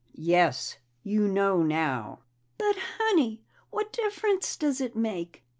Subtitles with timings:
[0.15, 0.77] "Yes.
[1.03, 2.21] You know now."
[2.57, 5.43] "But, Honey, what difference does it make?